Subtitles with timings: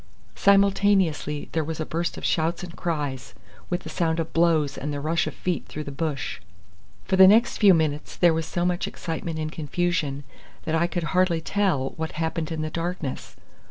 [0.33, 3.35] Simultaneously there was a burst of shouts and cries,
[3.69, 6.41] with the sound of blows and the rush of feet through the bush.
[7.05, 10.23] For the next few minutes there was so much excitement and confusion
[10.63, 13.35] that I could hardly tell what happened in the darkness.